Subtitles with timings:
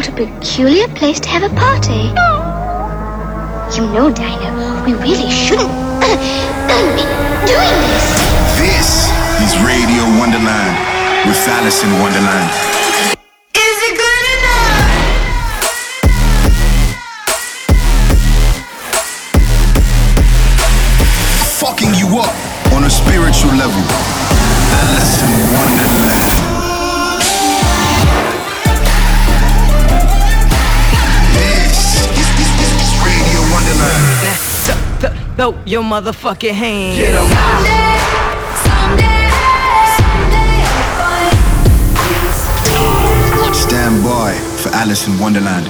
[0.00, 2.08] What a peculiar place to have a party.
[3.76, 5.68] You know, Dino, we really shouldn't
[6.00, 7.04] be
[7.44, 8.08] doing this.
[8.56, 9.12] This
[9.44, 10.72] is Radio Wonderland
[11.28, 12.48] with Alison Wonderland.
[21.98, 23.84] you up on a spiritual level.
[24.72, 26.19] Alison Wonderland.
[35.36, 36.98] Throw your motherfucking hands.
[36.98, 37.26] Get em.
[43.54, 45.66] Stand by for Alison Wonderland.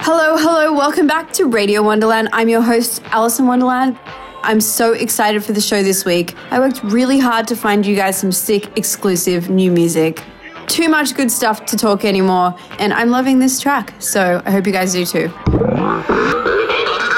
[0.00, 2.28] Hello, hello, welcome back to Radio Wonderland.
[2.32, 3.98] I'm your host, Alison Wonderland.
[4.42, 6.34] I'm so excited for the show this week.
[6.50, 10.22] I worked really hard to find you guys some sick, exclusive new music.
[10.68, 14.66] Too much good stuff to talk anymore, and I'm loving this track, so I hope
[14.66, 15.30] you guys do too.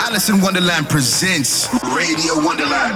[0.07, 2.95] Alison Wonderland presents Radio Wonderland.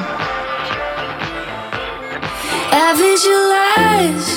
[2.72, 4.28] I visualize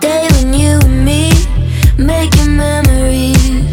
[0.00, 1.30] day when you and me
[1.96, 3.71] making memories.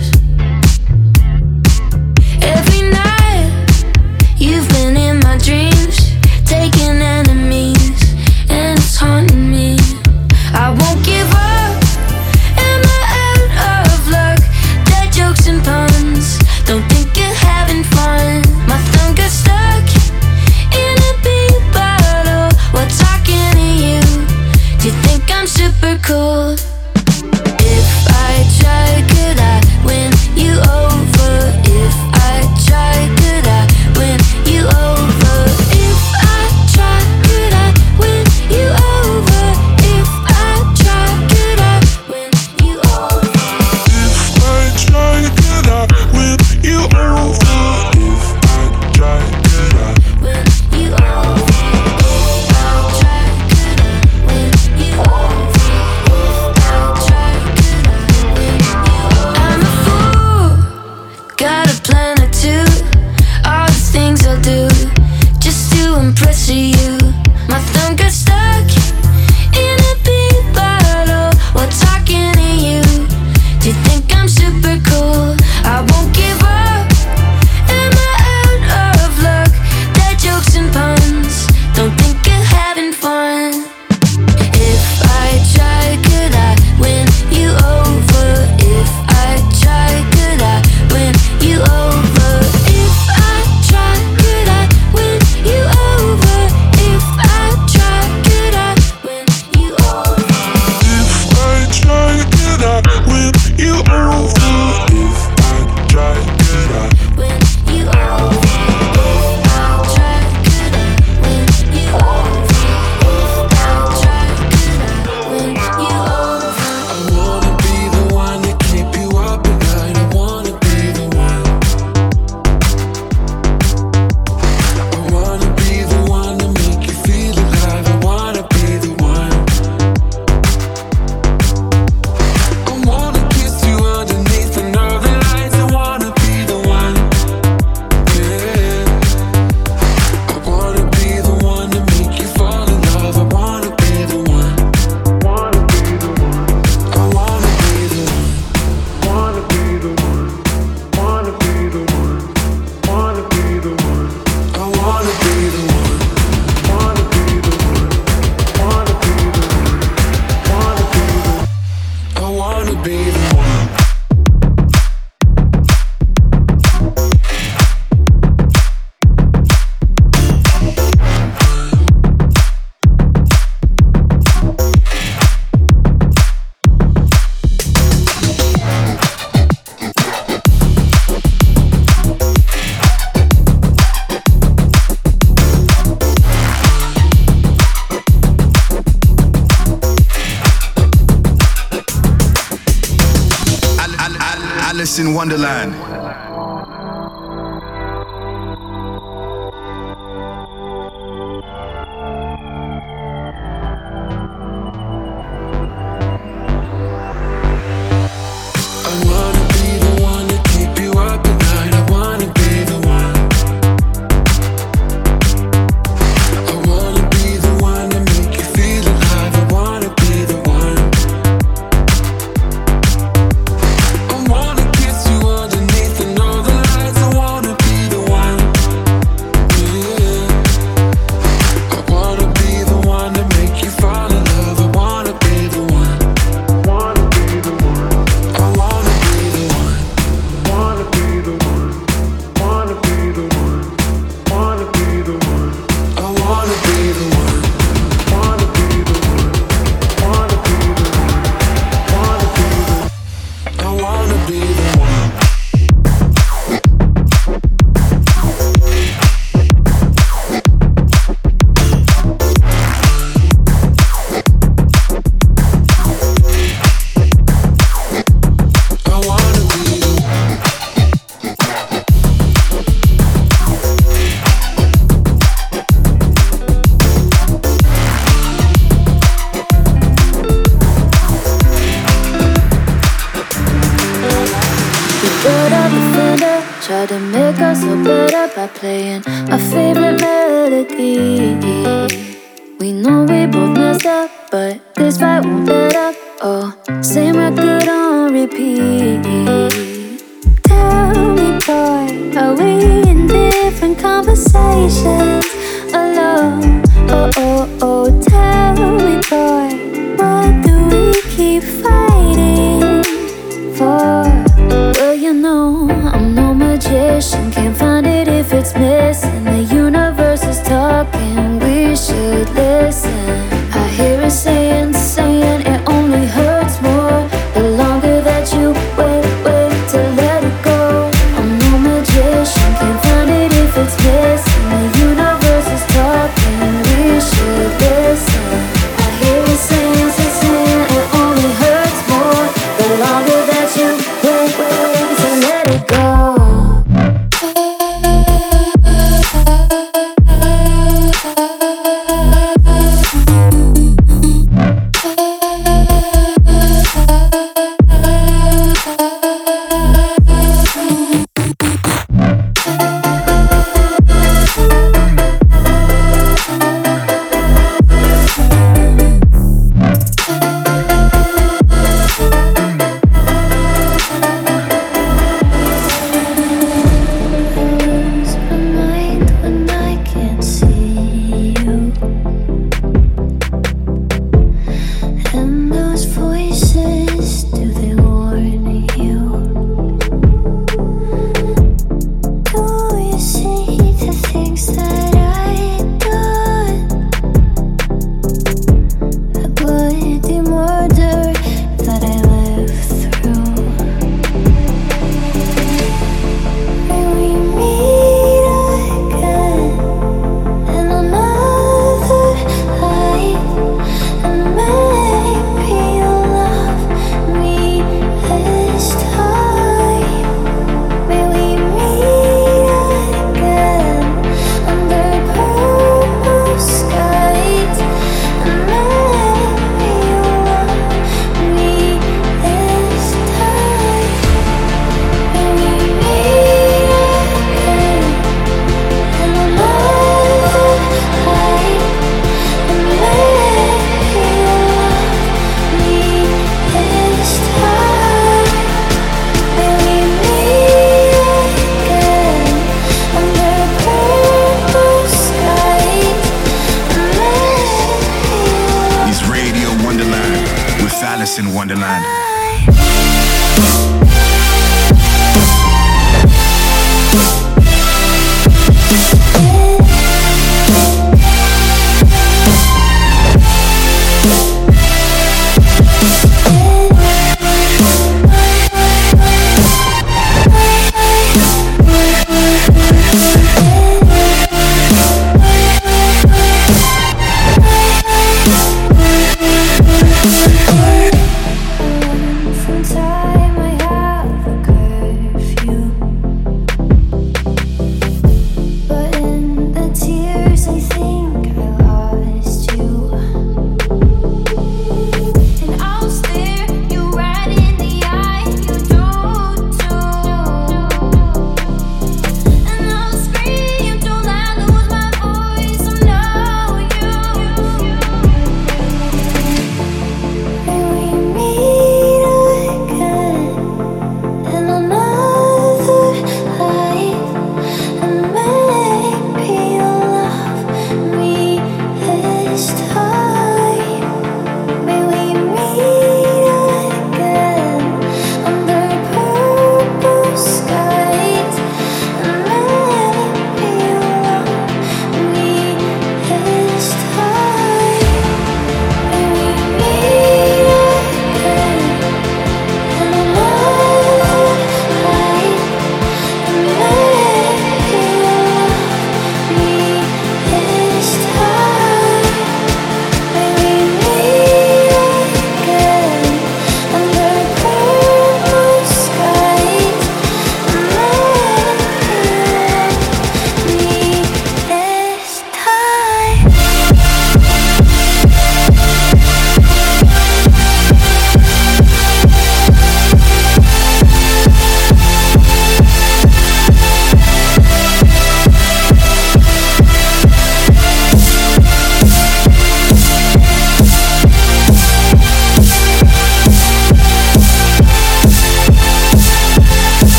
[195.29, 195.78] The land.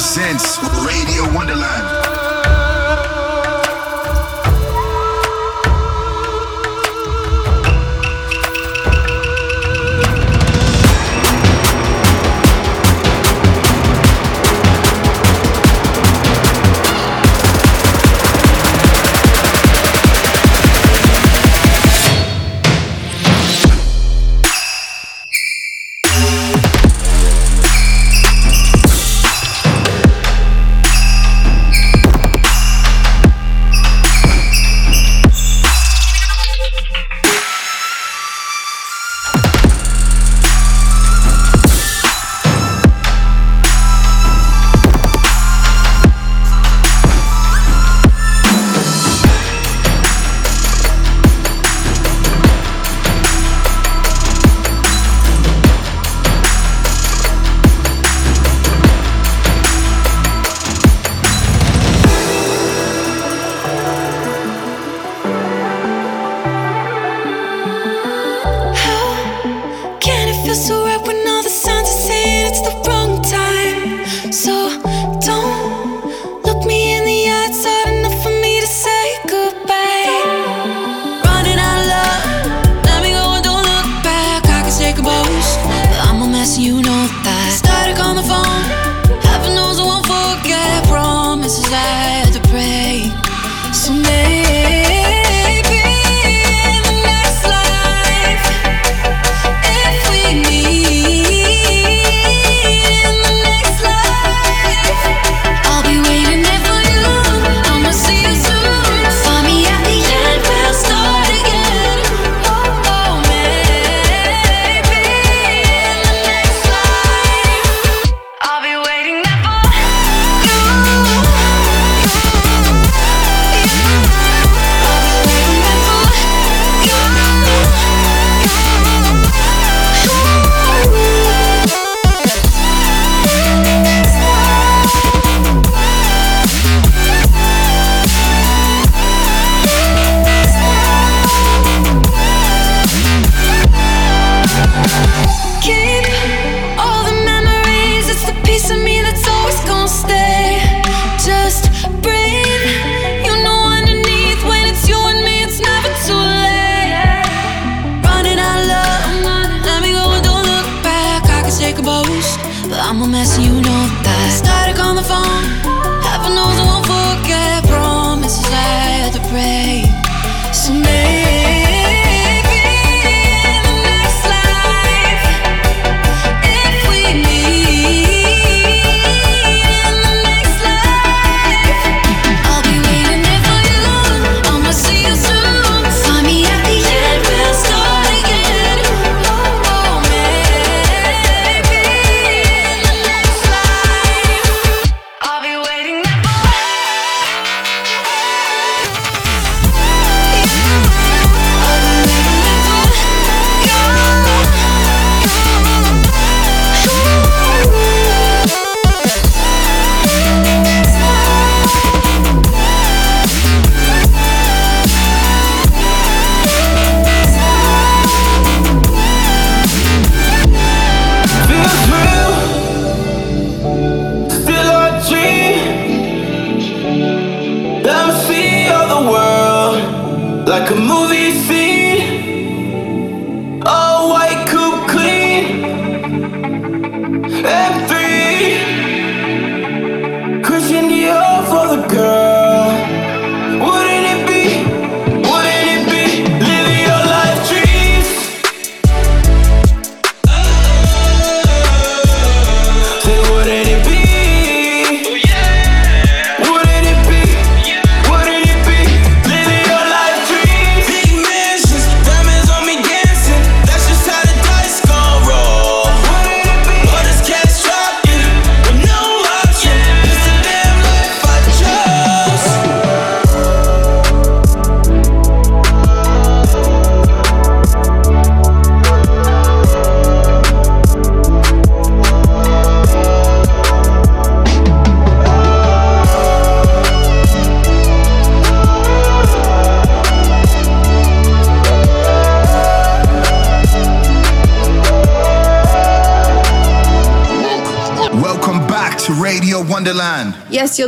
[0.00, 0.69] Wonderland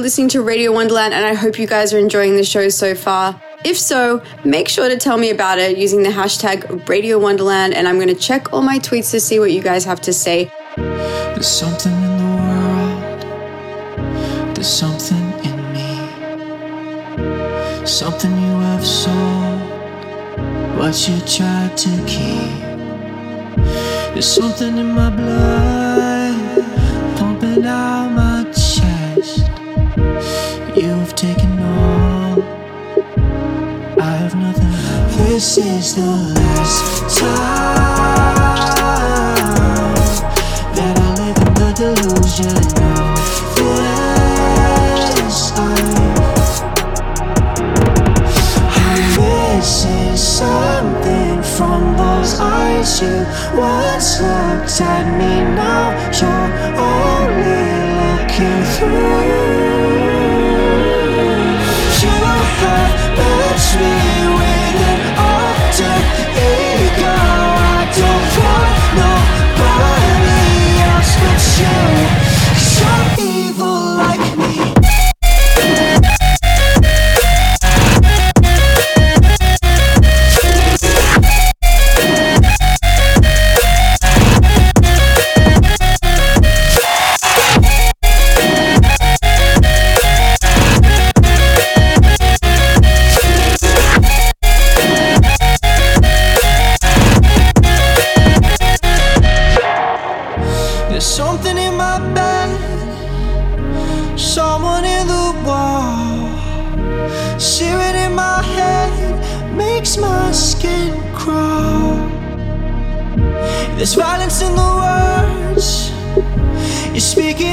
[0.02, 3.40] listening to Radio Wonderland, and I hope you guys are enjoying the show so far.
[3.64, 7.86] If so, make sure to tell me about it using the hashtag Radio Wonderland, and
[7.86, 10.50] I'm going to check all my tweets to see what you guys have to say.
[10.74, 13.22] There's something in the world,
[14.56, 15.94] there's something in me,
[17.86, 19.60] something you have sold,
[20.78, 22.50] what you tried to keep.
[24.14, 26.64] There's something in my blood,
[27.16, 27.91] pumping out.
[35.42, 38.01] This is the last time.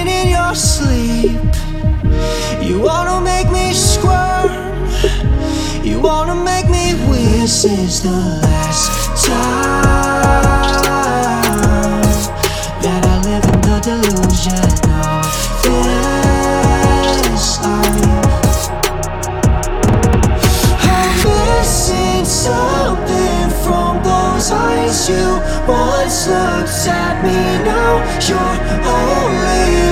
[0.10, 1.39] in your sleep.
[2.62, 4.50] You wanna make me squirm.
[5.84, 7.30] You wanna make me weak.
[7.41, 9.82] This is the last time
[12.84, 14.69] that I live in the delusion
[15.06, 15.24] of
[15.65, 18.62] this life.
[20.95, 25.28] I'm missing something from those eyes you
[25.67, 27.39] once looked at me.
[27.65, 27.93] Now
[28.28, 29.88] you're only.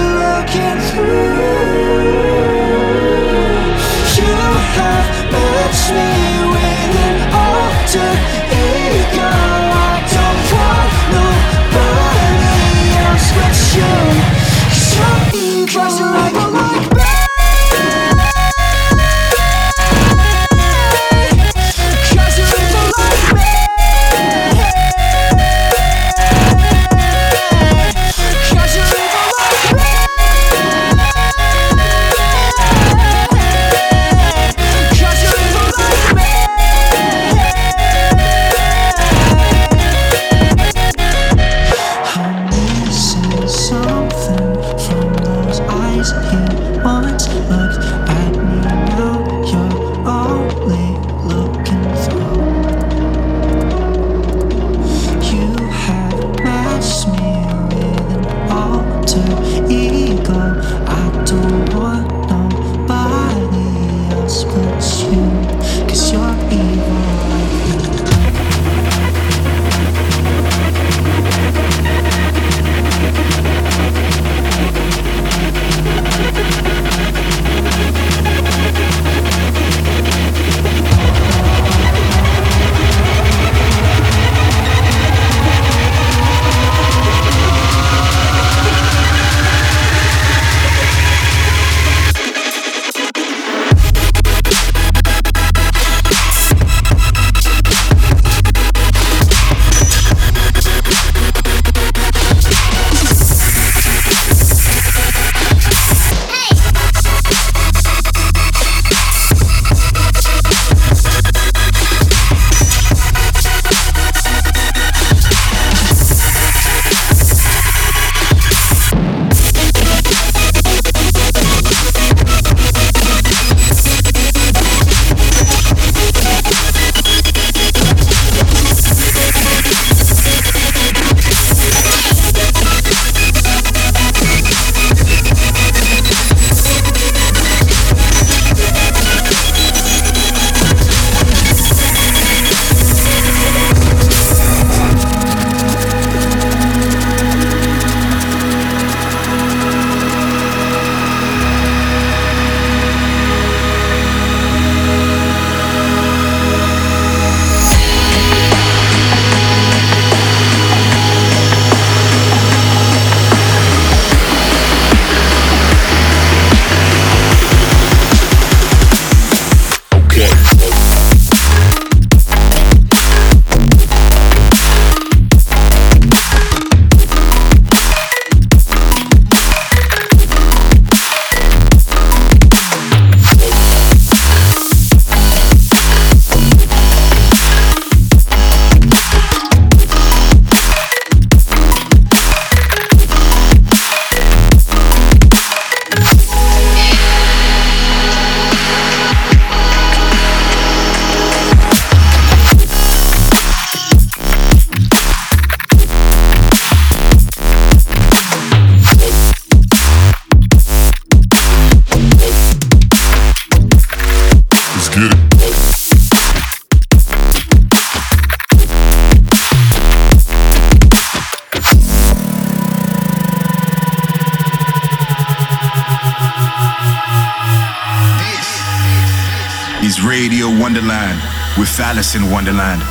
[232.16, 232.87] In Wonderland.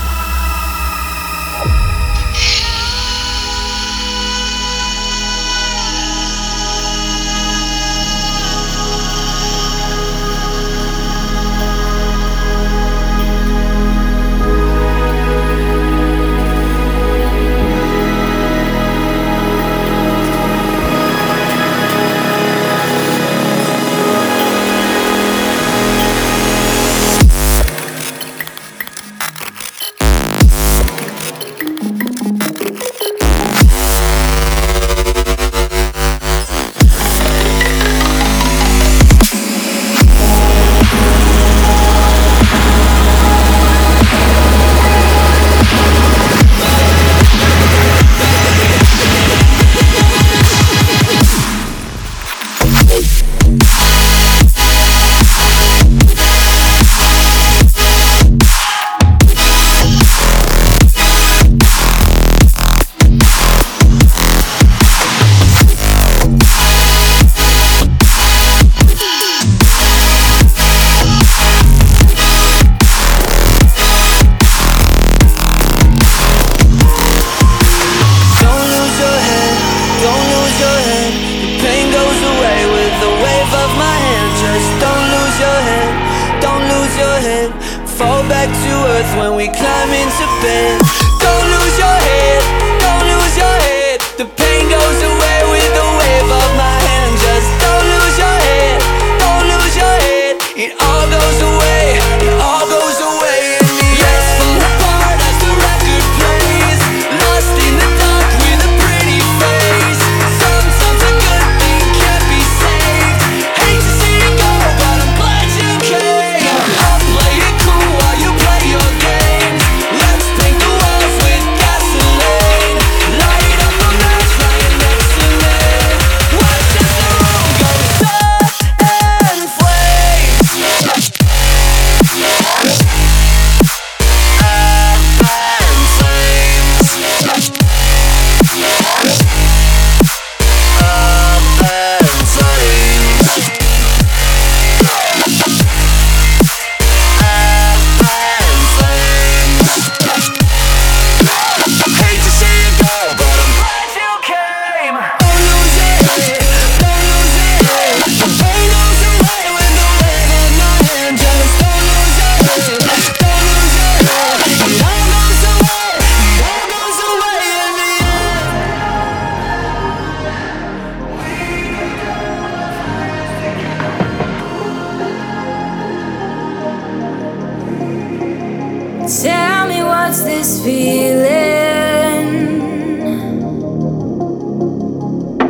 [90.38, 90.86] open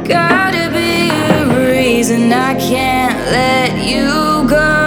[0.08, 4.85] Gotta be a reason I can't let you go.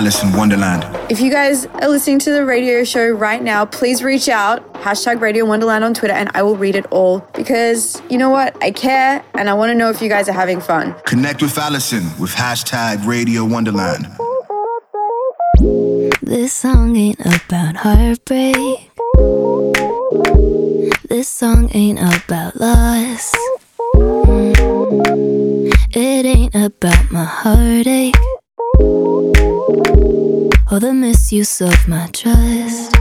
[0.00, 0.82] Alison Wonderland.
[1.10, 5.20] If you guys are listening to the radio show right now, please reach out, hashtag
[5.20, 8.56] Radio Wonderland on Twitter, and I will read it all because you know what?
[8.64, 10.94] I care and I want to know if you guys are having fun.
[11.04, 14.06] Connect with Alison with hashtag Radio Wonderland.
[16.22, 18.90] This song ain't about heartbreak.
[21.10, 23.34] This song ain't about loss.
[25.92, 28.16] It ain't about my heartache
[30.70, 32.94] or the misuse of my trust.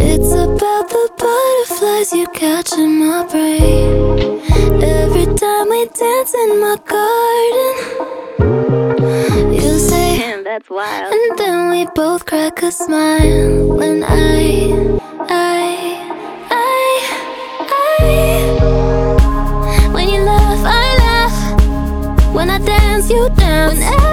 [0.00, 4.40] It's about the butterflies you catch in my brain.
[4.82, 7.74] Every time we dance in my garden,
[9.52, 11.12] you say, Damn, that's wild.
[11.12, 14.72] And then we both crack a smile when I,
[15.28, 15.98] I,
[16.50, 17.00] I,
[18.00, 18.08] I.
[19.92, 22.34] When you laugh, I laugh.
[22.34, 24.03] When I dance, you dance.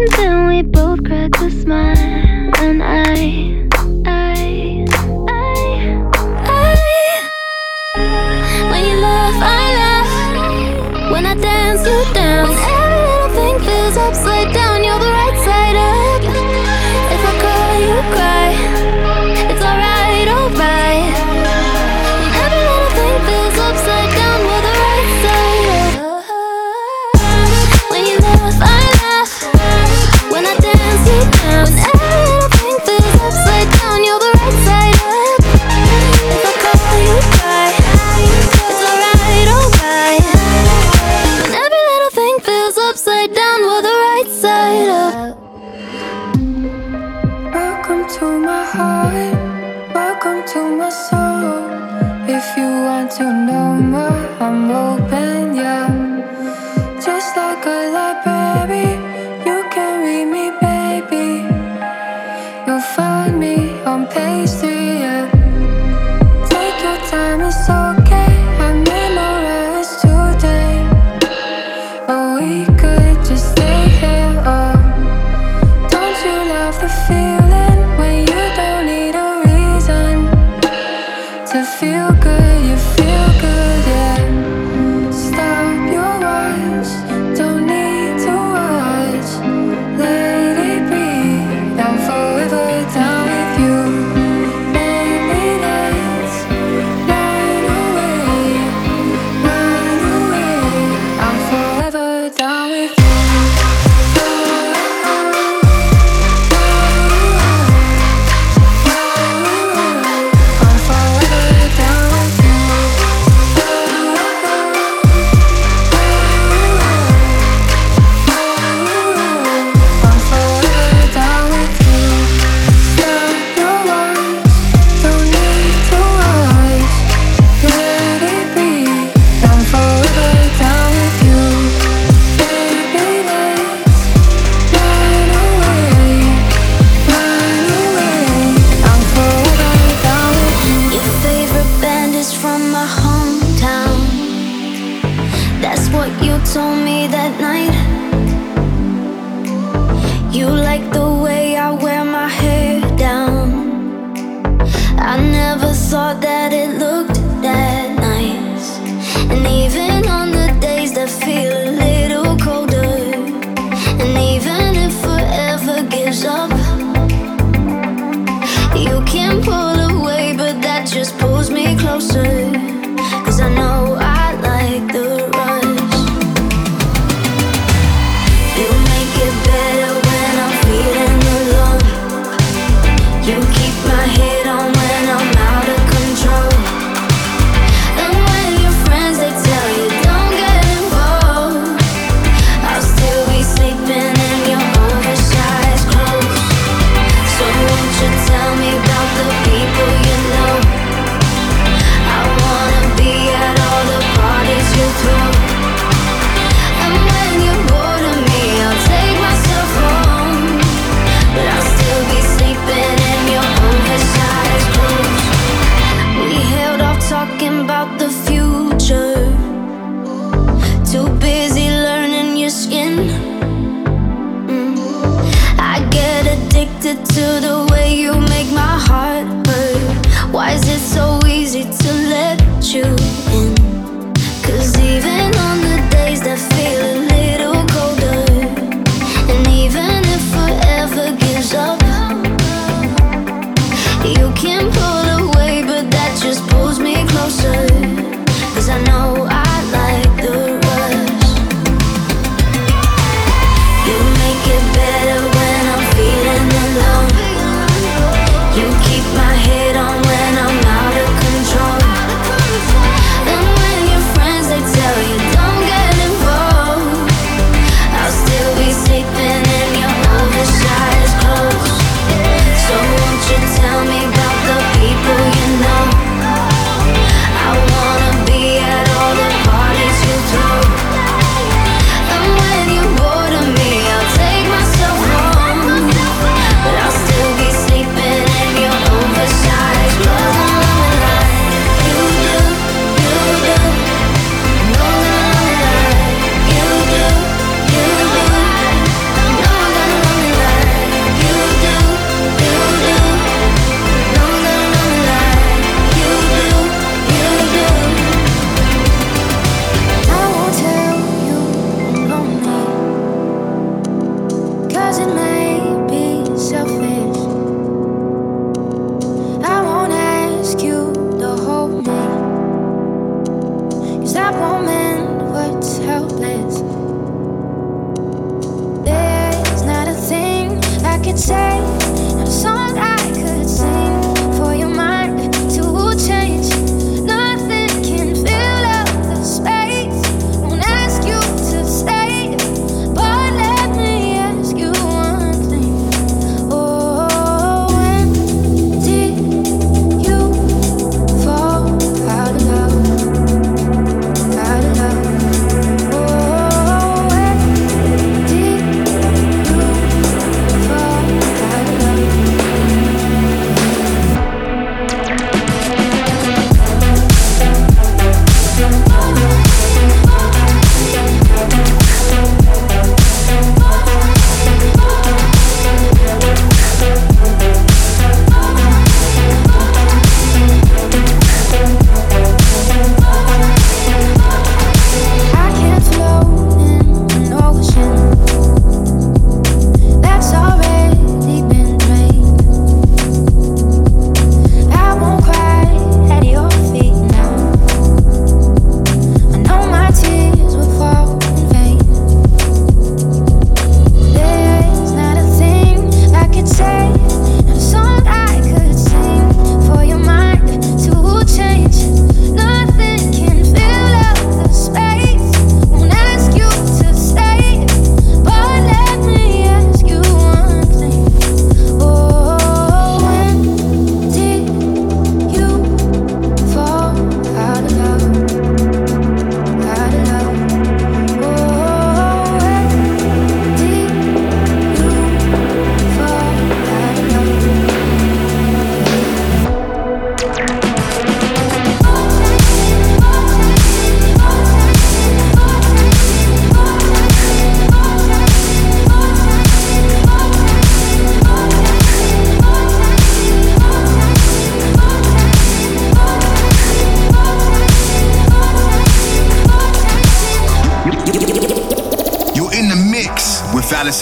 [0.00, 1.99] And we both cracked a smile.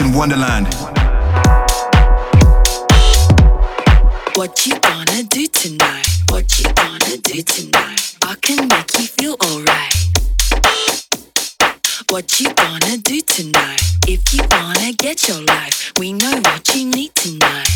[0.01, 0.73] Alison Wonderland.
[4.37, 6.07] What you gonna do tonight?
[6.31, 8.17] What you gonna do tonight?
[8.23, 9.95] I can make you feel alright.
[12.11, 13.83] What you gonna do tonight?
[14.07, 17.69] If you wanna get your life, we know what you need tonight.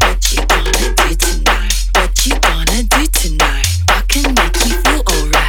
[0.00, 1.74] What you gonna do tonight?
[1.94, 3.66] What you gonna do tonight?
[3.90, 5.45] I can make you feel alright.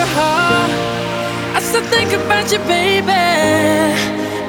[0.00, 0.70] alcohol.
[1.56, 3.26] I still think about you, baby.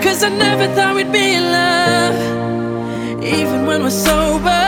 [0.03, 2.15] Cause I never thought we'd be in love,
[3.23, 4.65] even when we're sober.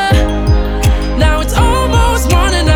[1.18, 2.70] Now it's almost one and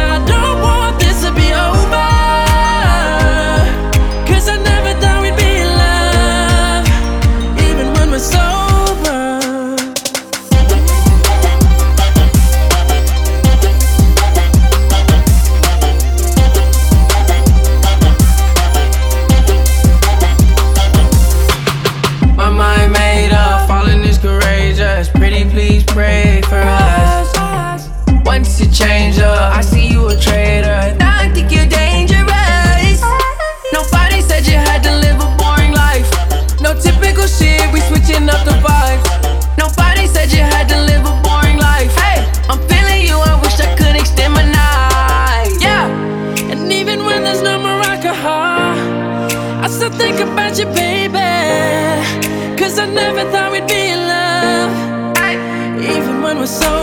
[52.98, 54.72] never thought we'd be in love,
[55.96, 56.77] even when we're so.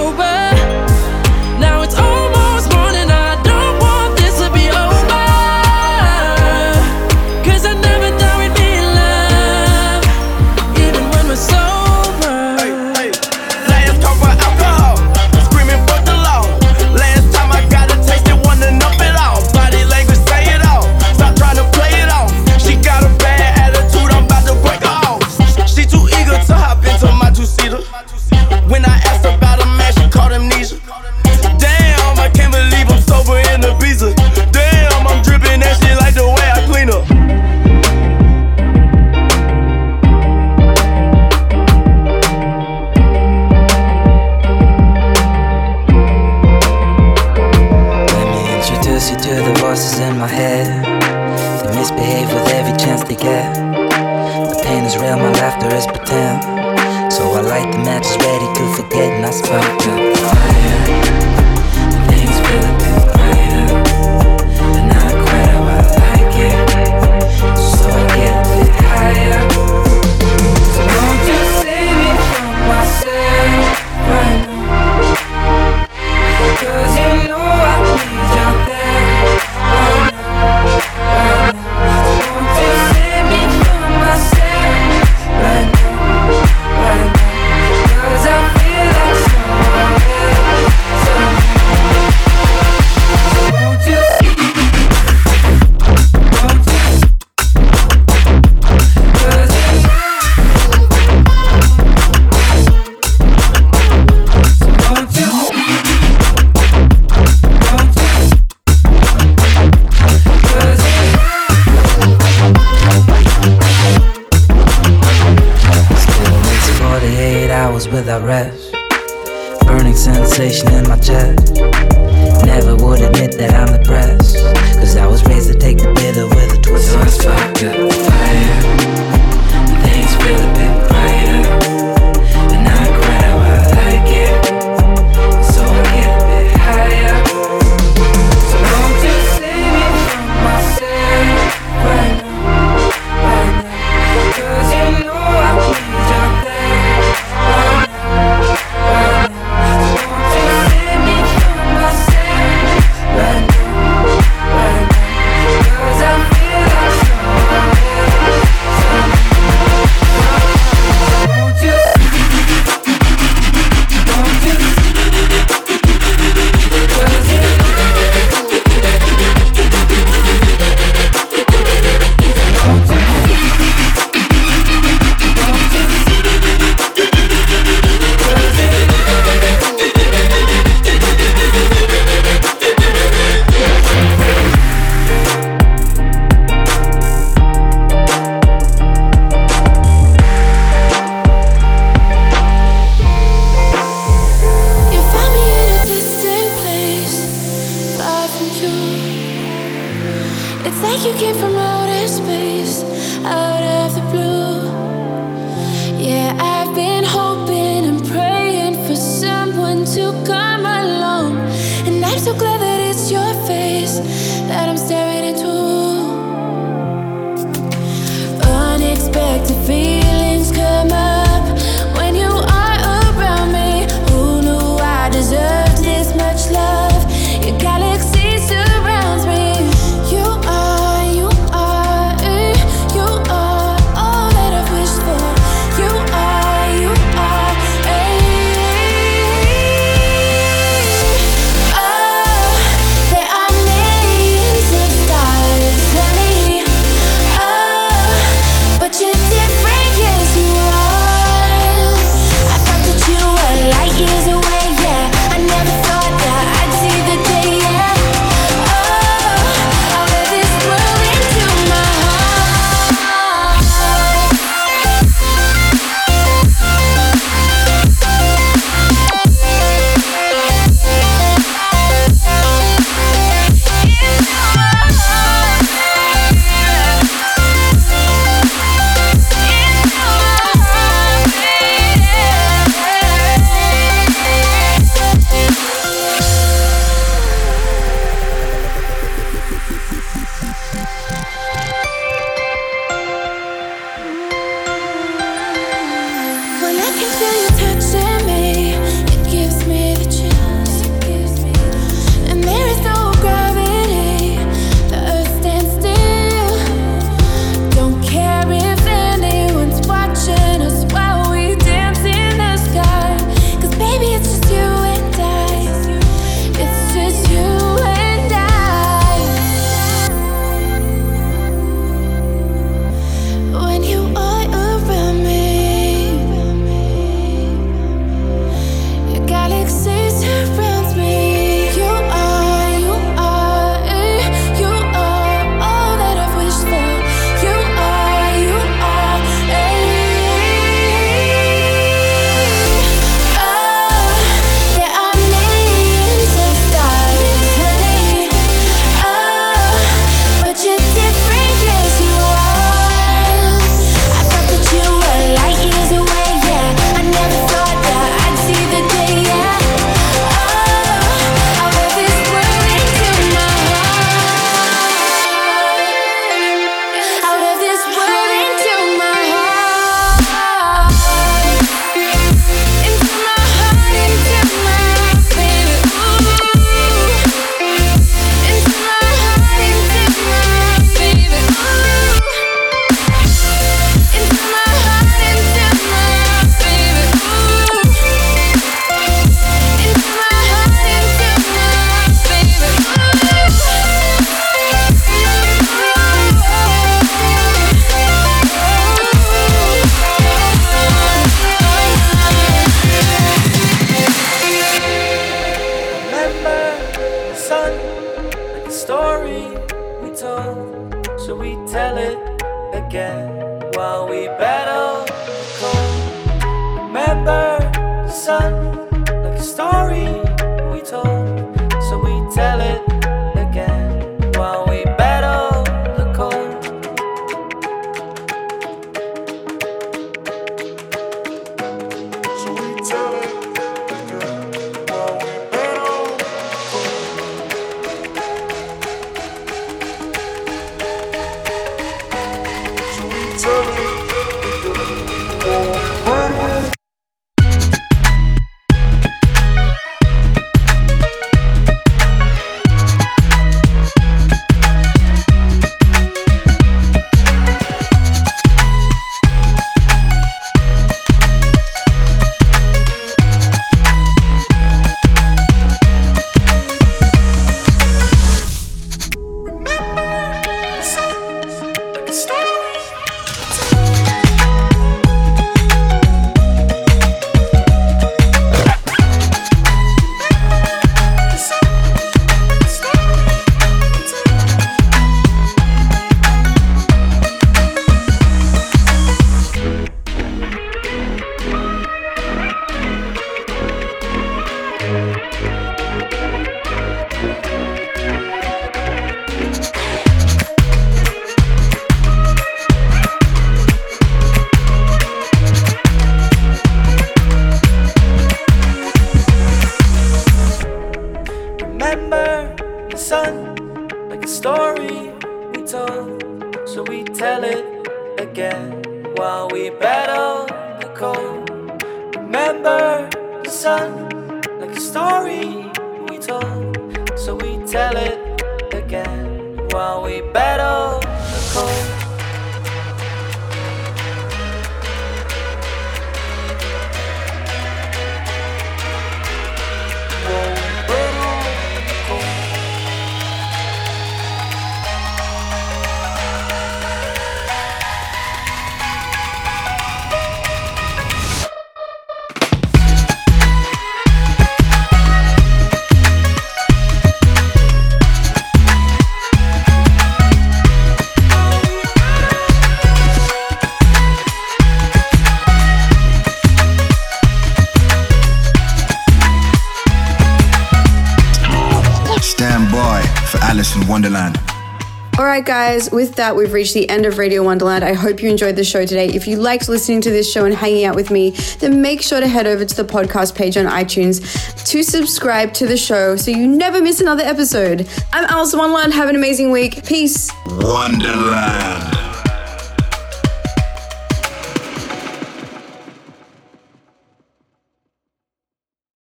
[575.45, 577.85] right, guys, with that, we've reached the end of Radio Wonderland.
[577.85, 579.09] I hope you enjoyed the show today.
[579.09, 582.21] If you liked listening to this show and hanging out with me, then make sure
[582.21, 584.23] to head over to the podcast page on iTunes
[584.71, 587.89] to subscribe to the show so you never miss another episode.
[588.13, 588.95] I'm Alison Wonderland.
[588.95, 589.85] Have an amazing week.
[589.85, 590.31] Peace.
[590.47, 591.94] Wonderland.